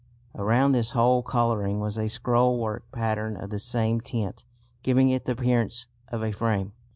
Around 0.33 0.71
this 0.71 0.93
whole 0.93 1.21
colouring 1.21 1.79
was 1.79 1.95
a 1.95 2.09
scrollwork 2.09 2.91
pattern 2.91 3.37
of 3.37 3.51
the 3.51 3.59
same 3.59 4.01
tint, 4.01 4.45
giving 4.81 5.09
it 5.09 5.25
the 5.25 5.33
appearance 5.33 5.85
of 6.07 6.23
a 6.23 6.31
frame. 6.31 6.71